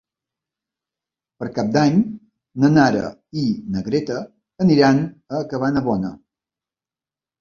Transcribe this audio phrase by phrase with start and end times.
[1.41, 1.99] Per Cap d'Any
[2.63, 3.03] na Nara
[3.43, 4.19] i na Greta
[4.67, 5.07] aniran
[5.41, 6.11] a Cabanabona.